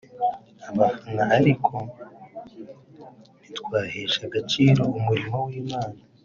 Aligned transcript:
abafana 0.69 1.23
ariko 1.37 1.75
ntitwahesha 3.41 4.19
agaciro 4.29 4.83
umurimo 4.99 5.37
w’Imana 5.47 5.99